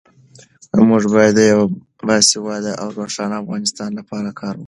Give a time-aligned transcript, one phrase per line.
[0.87, 1.61] موږ باید د یو
[2.07, 4.59] باسواده او روښانه افغانستان لپاره کار وکړو.